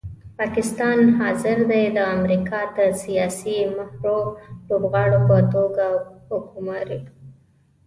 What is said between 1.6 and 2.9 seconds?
دی د امریکا د